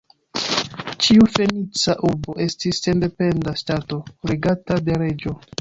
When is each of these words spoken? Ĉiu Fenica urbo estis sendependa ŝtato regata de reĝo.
Ĉiu 1.07 1.27
Fenica 1.33 1.95
urbo 2.11 2.37
estis 2.47 2.81
sendependa 2.89 3.57
ŝtato 3.63 4.03
regata 4.33 4.83
de 4.89 5.01
reĝo. 5.05 5.41